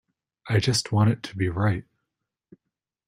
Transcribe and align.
I 0.49 0.57
just 0.57 0.91
want 0.91 1.11
it 1.11 1.21
to 1.21 1.37
be 1.37 1.47
right. 1.47 1.83